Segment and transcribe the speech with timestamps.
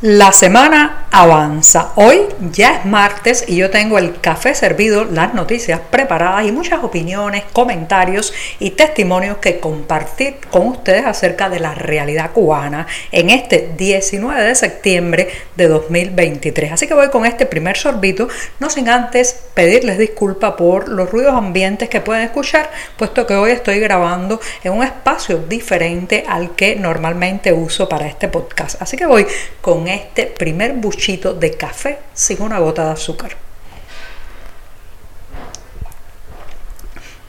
[0.00, 1.90] La semana avanza.
[1.96, 2.20] Hoy
[2.52, 7.42] ya es martes y yo tengo el café servido, las noticias preparadas y muchas opiniones,
[7.52, 14.40] comentarios y testimonios que compartir con ustedes acerca de la realidad cubana en este 19
[14.40, 16.70] de septiembre de 2023.
[16.70, 18.28] Así que voy con este primer sorbito,
[18.60, 23.50] no sin antes pedirles disculpa por los ruidos ambientes que pueden escuchar, puesto que hoy
[23.50, 28.80] estoy grabando en un espacio diferente al que normalmente uso para este podcast.
[28.80, 29.26] Así que voy
[29.60, 33.47] con este primer buchito de café sin una gota de azúcar.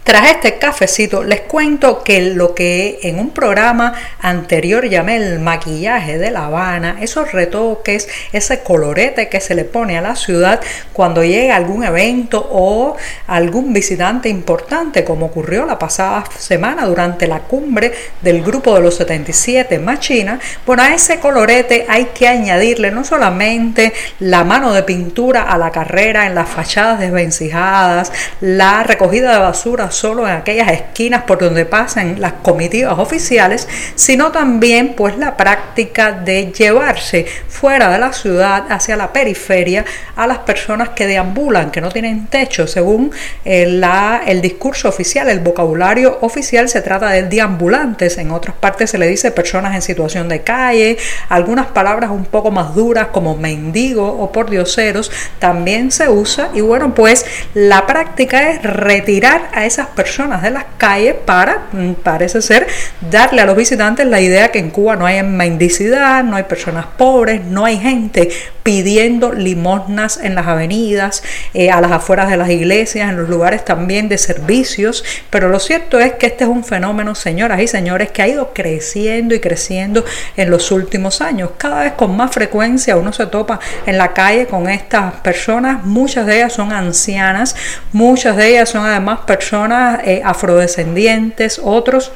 [0.10, 6.18] Tras este cafecito les cuento que lo que en un programa anterior llamé el maquillaje
[6.18, 10.62] de La Habana, esos retoques, ese colorete que se le pone a la ciudad
[10.94, 12.98] cuando llega algún evento o
[13.28, 18.96] algún visitante importante, como ocurrió la pasada semana durante la cumbre del grupo de los
[18.96, 25.44] 77 Machina, bueno, a ese colorete hay que añadirle no solamente la mano de pintura
[25.44, 31.24] a la carrera en las fachadas desvencijadas, la recogida de basura solo en aquellas esquinas
[31.24, 38.00] por donde pasan las comitivas oficiales, sino también pues la práctica de llevarse fuera de
[38.00, 39.84] la ciudad hacia la periferia
[40.16, 42.66] a las personas que deambulan, que no tienen techo.
[42.68, 43.12] Según
[43.44, 48.92] eh, la, el discurso oficial, el vocabulario oficial se trata de deambulantes, en otras partes
[48.92, 50.98] se le dice personas en situación de calle,
[51.28, 56.62] algunas palabras un poco más duras como mendigo o por dioseros también se usa y
[56.62, 62.42] bueno pues la práctica es retirar a esas personas de las calles para, mm, parece
[62.42, 62.68] ser,
[63.02, 66.86] darle a los visitantes la idea que en Cuba no hay mendicidad, no hay personas
[66.98, 68.30] pobres, no hay gente
[68.70, 71.24] pidiendo limosnas en las avenidas,
[71.56, 75.04] eh, a las afueras de las iglesias, en los lugares también de servicios.
[75.32, 78.54] Pero lo cierto es que este es un fenómeno, señoras y señores, que ha ido
[78.54, 80.06] creciendo y creciendo
[80.38, 81.50] en los últimos años.
[81.58, 85.84] Cada vez con más frecuencia uno se topa en la calle con estas personas.
[85.84, 87.56] Muchas de ellas son ancianas,
[87.92, 92.12] muchas de ellas son además personas eh, afrodescendientes, otros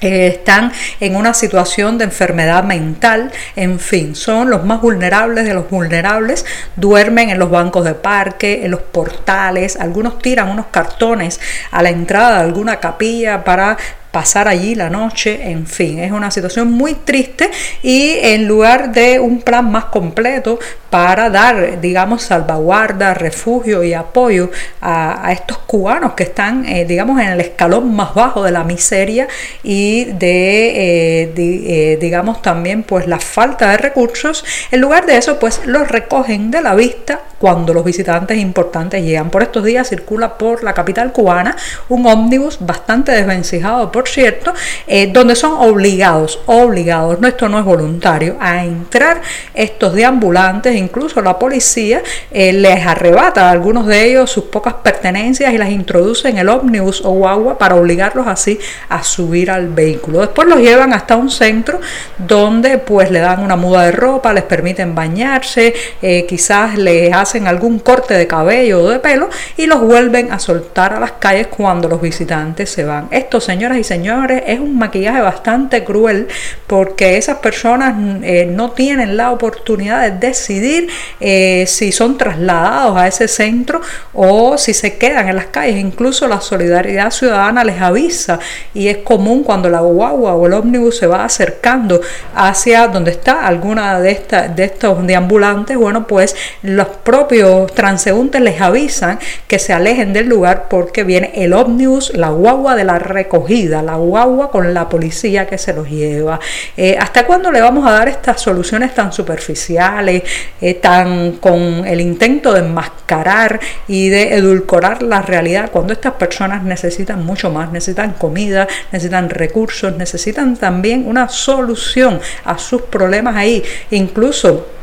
[0.00, 5.54] eh, están en una situación de enfermedad mental, en fin, son los más vulnerables de
[5.54, 6.44] los vulnerables,
[6.76, 11.40] duermen en los bancos de parque, en los portales, algunos tiran unos cartones
[11.70, 13.78] a la entrada de alguna capilla para
[14.16, 17.50] pasar allí la noche, en fin, es una situación muy triste
[17.82, 24.50] y en lugar de un plan más completo para dar, digamos, salvaguarda, refugio y apoyo
[24.80, 29.28] a, estos cubanos que están, eh, digamos, en el escalón más bajo de la miseria
[29.62, 35.38] y de, eh, eh, digamos, también pues la falta de recursos, en lugar de eso
[35.38, 39.28] pues los recogen de la vista cuando los visitantes importantes llegan.
[39.28, 41.56] Por estos días circula por la capital cubana
[41.90, 44.52] un ómnibus bastante desvencijado por cierto,
[44.86, 49.20] eh, donde son obligados, obligados, no, esto no es voluntario, a entrar
[49.54, 55.52] estos deambulantes, incluso la policía eh, les arrebata a algunos de ellos sus pocas pertenencias
[55.52, 58.58] y las introduce en el ómnibus o guagua para obligarlos así
[58.88, 60.20] a subir al vehículo.
[60.20, 61.80] Después los llevan hasta un centro
[62.18, 67.46] donde pues le dan una muda de ropa, les permiten bañarse, eh, quizás les hacen
[67.46, 71.48] algún corte de cabello o de pelo y los vuelven a soltar a las calles
[71.48, 73.08] cuando los visitantes se van.
[73.10, 76.28] Esto, señoras y señores, señores, es un maquillaje bastante cruel
[76.66, 83.06] porque esas personas eh, no tienen la oportunidad de decidir eh, si son trasladados a
[83.06, 83.80] ese centro
[84.12, 85.76] o si se quedan en las calles.
[85.76, 88.38] Incluso la solidaridad ciudadana les avisa
[88.74, 92.02] y es común cuando la guagua o el ómnibus se va acercando
[92.34, 98.60] hacia donde está alguna de, estas de estos deambulantes, bueno, pues los propios transeúntes les
[98.60, 103.75] avisan que se alejen del lugar porque viene el ómnibus, la guagua de la recogida,
[103.82, 106.38] la guagua con la policía que se los lleva.
[106.76, 110.22] Eh, ¿Hasta cuándo le vamos a dar estas soluciones tan superficiales,
[110.60, 116.62] eh, tan con el intento de enmascarar y de edulcorar la realidad cuando estas personas
[116.62, 123.62] necesitan mucho más, necesitan comida, necesitan recursos, necesitan también una solución a sus problemas ahí,
[123.90, 124.75] incluso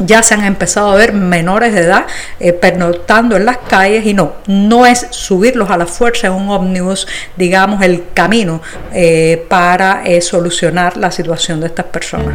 [0.00, 2.06] ya se han empezado a ver menores de edad
[2.40, 6.48] eh, pernoctando en las calles y no, no es subirlos a la fuerza en un
[6.50, 7.06] ómnibus,
[7.36, 8.62] digamos, el camino
[8.92, 12.34] eh, para eh, solucionar la situación de estas personas.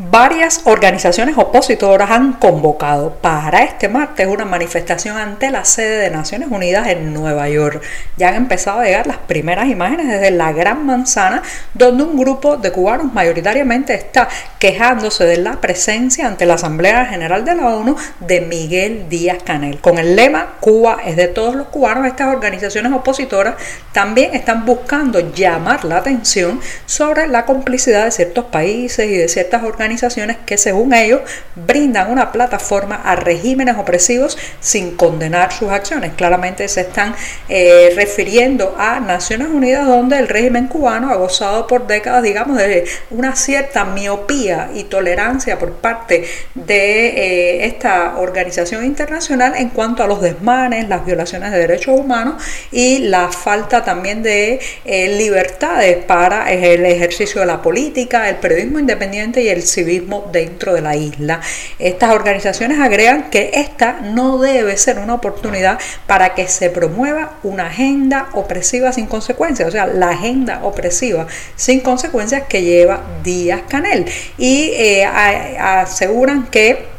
[0.00, 6.50] Varias organizaciones opositoras han convocado para este martes una manifestación ante la sede de Naciones
[6.52, 7.82] Unidas en Nueva York.
[8.16, 11.42] Ya han empezado a llegar las primeras imágenes desde la Gran Manzana,
[11.74, 14.28] donde un grupo de cubanos mayoritariamente está
[14.60, 19.80] quejándose de la presencia ante la Asamblea General de la ONU de Miguel Díaz Canel.
[19.80, 23.56] Con el lema Cuba es de todos los cubanos, estas organizaciones opositoras
[23.90, 29.64] también están buscando llamar la atención sobre la complicidad de ciertos países y de ciertas
[29.64, 31.22] organizaciones organizaciones que según ellos
[31.54, 36.12] brindan una plataforma a regímenes opresivos sin condenar sus acciones.
[36.14, 37.14] Claramente se están
[37.48, 42.84] eh, refiriendo a Naciones Unidas donde el régimen cubano ha gozado por décadas, digamos, de
[43.10, 46.24] una cierta miopía y tolerancia por parte
[46.54, 52.42] de eh, esta organización internacional en cuanto a los desmanes, las violaciones de derechos humanos
[52.70, 58.78] y la falta también de eh, libertades para el ejercicio de la política, el periodismo
[58.78, 61.40] independiente y el civismo dentro de la isla.
[61.78, 67.66] Estas organizaciones agregan que esta no debe ser una oportunidad para que se promueva una
[67.66, 71.26] agenda opresiva sin consecuencias, o sea, la agenda opresiva
[71.56, 74.06] sin consecuencias que lleva Díaz Canel.
[74.36, 76.97] Y eh, aseguran que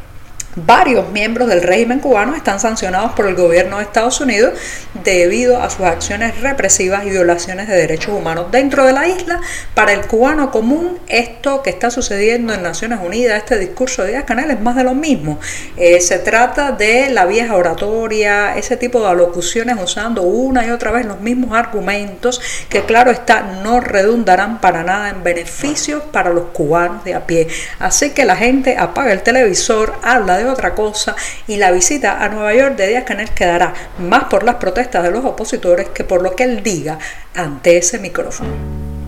[0.56, 4.54] Varios miembros del régimen cubano están sancionados por el gobierno de Estados Unidos
[5.04, 9.40] debido a sus acciones represivas y violaciones de derechos humanos dentro de la isla.
[9.74, 14.24] Para el cubano común, esto que está sucediendo en Naciones Unidas, este discurso de Díaz
[14.24, 15.38] Canel, es más de lo mismo.
[15.76, 20.90] Eh, se trata de la vieja oratoria, ese tipo de alocuciones usando una y otra
[20.90, 26.46] vez los mismos argumentos que claro está no redundarán para nada en beneficios para los
[26.46, 27.46] cubanos de a pie.
[27.78, 31.14] Así que la gente apaga el televisor, habla de otra cosa
[31.46, 35.10] y la visita a Nueva York de Díaz Canel quedará más por las protestas de
[35.10, 36.98] los opositores que por lo que él diga
[37.34, 38.99] ante ese micrófono.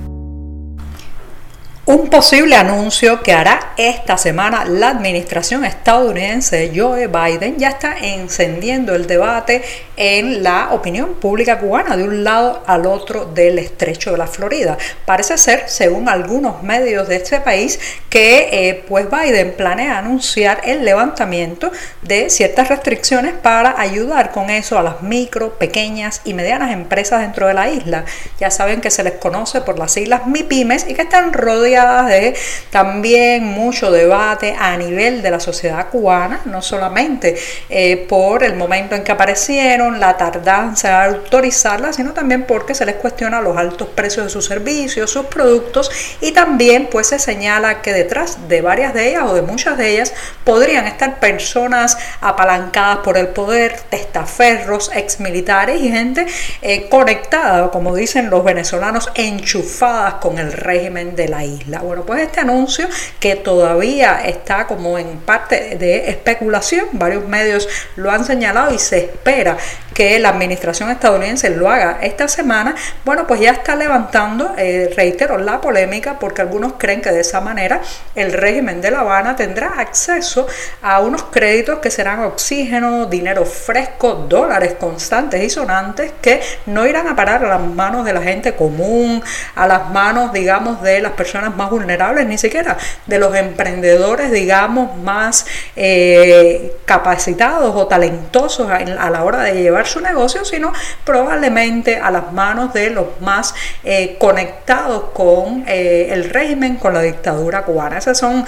[1.84, 7.96] Un posible anuncio que hará esta semana la administración estadounidense de Joe Biden ya está
[7.99, 9.64] encendiendo el debate
[9.96, 14.79] en la opinión pública cubana de un lado al otro del estrecho de la Florida.
[15.05, 20.84] Parece ser, según algunos medios de este país, que eh, pues Biden planea anunciar el
[20.84, 27.23] levantamiento de ciertas restricciones para ayudar con eso a las micro, pequeñas y medianas empresas
[27.23, 28.05] dentro de la isla.
[28.38, 32.34] Ya saben que se les conoce por las siglas MIPIMES y que están rodeadas de
[32.70, 37.36] también mucho debate a nivel de la sociedad cubana, no solamente
[37.70, 42.84] eh, por el momento en que aparecieron, la tardanza de autorizarlas, sino también porque se
[42.84, 45.90] les cuestiona los altos precios de sus servicios, sus productos
[46.20, 49.90] y también pues se señala que detrás de varias de ellas o de muchas de
[49.90, 50.12] ellas
[50.44, 56.26] podrían estar personas apalancadas por el poder, testaferros, exmilitares y gente
[56.60, 61.62] eh, conectada, como dicen los venezolanos, enchufadas con el régimen de la isla.
[61.67, 62.88] Bueno, pues este anuncio
[63.20, 68.99] que todavía está como en parte de especulación, varios medios lo han señalado y se
[68.99, 69.56] espera
[69.94, 72.75] que la administración estadounidense lo haga esta semana,
[73.05, 77.41] bueno, pues ya está levantando, eh, reitero, la polémica porque algunos creen que de esa
[77.41, 77.81] manera
[78.15, 80.47] el régimen de La Habana tendrá acceso
[80.82, 87.08] a unos créditos que serán oxígeno, dinero fresco, dólares constantes y sonantes que no irán
[87.08, 89.23] a parar a las manos de la gente común,
[89.55, 92.76] a las manos, digamos, de las personas más vulnerables, ni siquiera
[93.06, 95.46] de los emprendedores, digamos, más
[95.76, 100.72] eh, capacitados o talentosos a, la hora de llevar su negocio, sino
[101.04, 103.54] probablemente a las manos de los más
[103.84, 107.98] eh, conectados con eh, el régimen, con la dictadura cubana.
[107.98, 108.44] Esas son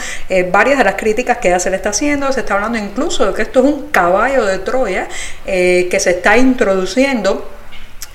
[0.51, 2.33] varias de las críticas que ya se le está haciendo.
[2.33, 5.09] Se está hablando incluso de que esto es un caballo de Troya
[5.45, 7.49] que se está introduciendo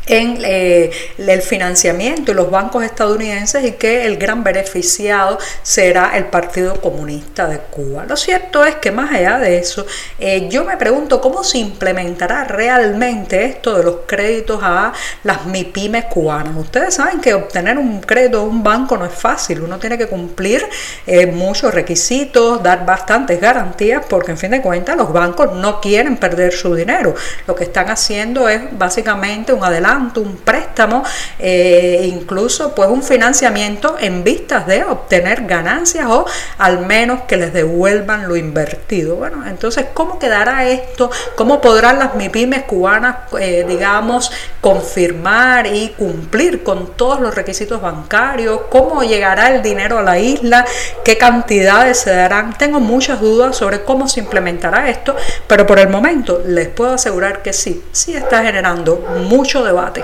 [0.09, 6.25] en eh, el financiamiento y los bancos estadounidenses y que el gran beneficiado será el
[6.25, 8.05] Partido Comunista de Cuba.
[8.05, 9.85] Lo cierto es que más allá de eso,
[10.19, 16.05] eh, yo me pregunto cómo se implementará realmente esto de los créditos a las MIPIMES
[16.05, 16.57] cubanas.
[16.57, 20.07] Ustedes saben que obtener un crédito de un banco no es fácil, uno tiene que
[20.07, 20.65] cumplir
[21.05, 26.17] eh, muchos requisitos, dar bastantes garantías, porque en fin de cuentas los bancos no quieren
[26.17, 27.13] perder su dinero.
[27.45, 31.03] Lo que están haciendo es básicamente un adelanto un préstamo,
[31.37, 36.25] eh, incluso pues un financiamiento en vistas de obtener ganancias o
[36.57, 39.15] al menos que les devuelvan lo invertido.
[39.15, 41.11] Bueno, entonces, ¿cómo quedará esto?
[41.35, 48.61] ¿Cómo podrán las MIPIMES cubanas, eh, digamos, confirmar y cumplir con todos los requisitos bancarios?
[48.69, 50.65] ¿Cómo llegará el dinero a la isla?
[51.03, 52.57] ¿Qué cantidades se darán?
[52.57, 55.15] Tengo muchas dudas sobre cómo se implementará esto,
[55.47, 58.97] pero por el momento les puedo asegurar que sí, sí está generando
[59.29, 60.03] mucho debate працювати.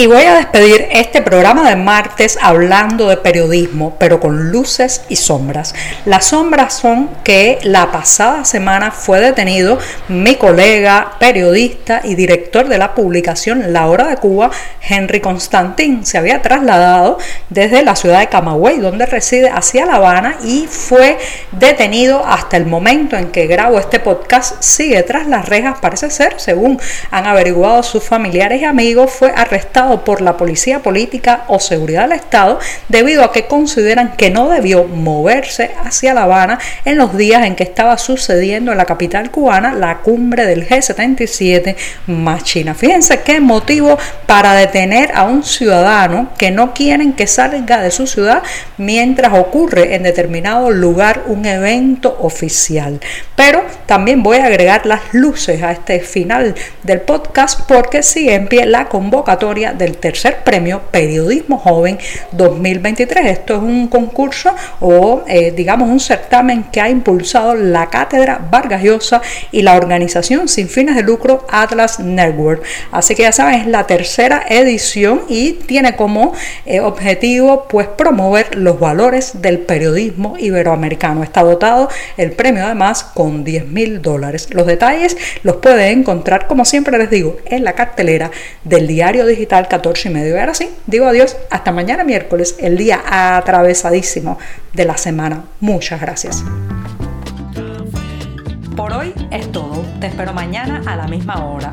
[0.00, 5.16] Y voy a despedir este programa de martes hablando de periodismo, pero con luces y
[5.16, 5.74] sombras.
[6.04, 9.76] Las sombras son que la pasada semana fue detenido
[10.06, 14.52] mi colega, periodista y director de la publicación La Hora de Cuba,
[14.88, 16.06] Henry Constantín.
[16.06, 17.18] Se había trasladado
[17.50, 21.18] desde la ciudad de Camagüey, donde reside, hacia La Habana y fue
[21.50, 24.62] detenido hasta el momento en que grabo este podcast.
[24.62, 29.87] Sigue tras las rejas, parece ser, según han averiguado sus familiares y amigos, fue arrestado
[30.04, 34.84] por la policía política o seguridad del Estado debido a que consideran que no debió
[34.84, 39.72] moverse hacia La Habana en los días en que estaba sucediendo en la capital cubana
[39.72, 41.76] la cumbre del G77
[42.06, 42.74] más China.
[42.74, 48.06] Fíjense qué motivo para detener a un ciudadano que no quieren que salga de su
[48.06, 48.42] ciudad
[48.76, 53.00] mientras ocurre en determinado lugar un evento oficial.
[53.36, 58.02] Pero también voy a agregar las luces a este final del podcast porque
[58.48, 61.98] pie la convocatoria del tercer premio Periodismo Joven
[62.32, 63.26] 2023.
[63.26, 68.82] Esto es un concurso o eh, digamos un certamen que ha impulsado la Cátedra Vargas
[68.82, 72.62] Llosa y la organización sin fines de lucro Atlas Network.
[72.90, 76.32] Así que ya saben, es la tercera edición y tiene como
[76.66, 81.22] eh, objetivo pues promover los valores del periodismo iberoamericano.
[81.22, 84.48] Está dotado el premio además con 10 mil dólares.
[84.50, 88.30] Los detalles los pueden encontrar como siempre les digo en la cartelera
[88.64, 90.36] del diario digital 14 y medio.
[90.36, 93.02] Y ahora sí, digo adiós, hasta mañana miércoles, el día
[93.36, 94.38] atravesadísimo
[94.72, 95.44] de la semana.
[95.60, 96.44] Muchas gracias.
[98.76, 99.84] Por hoy es todo.
[100.00, 101.72] Te espero mañana a la misma hora.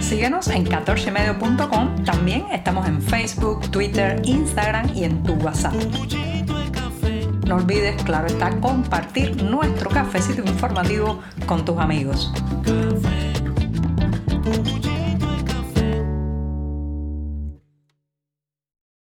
[0.00, 2.04] Síguenos en 14medio.com.
[2.04, 5.72] También estamos en Facebook, Twitter, Instagram y en tu WhatsApp.
[7.46, 12.32] No olvides, claro está, compartir nuestro cafecito informativo con tus amigos.